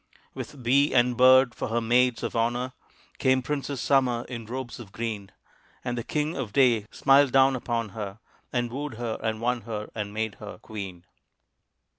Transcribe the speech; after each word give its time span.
With 0.33 0.63
bee 0.63 0.95
and 0.95 1.15
bird 1.15 1.53
for 1.53 1.67
her 1.67 1.79
maids 1.79 2.23
of 2.23 2.35
honor 2.35 2.73
Came 3.19 3.43
Princess 3.43 3.79
Summer 3.79 4.25
in 4.27 4.47
robes 4.47 4.79
of 4.79 4.91
green. 4.91 5.31
And 5.85 5.95
the 5.95 6.03
King 6.03 6.35
of 6.35 6.51
day 6.53 6.87
smiled 6.89 7.31
down 7.31 7.55
upon 7.55 7.89
her 7.89 8.17
And 8.51 8.71
wooed 8.71 8.95
her, 8.95 9.19
and 9.21 9.39
won 9.41 9.61
her, 9.61 9.91
and 9.93 10.11
made 10.11 10.37
her 10.41 10.57
queen. 10.57 11.05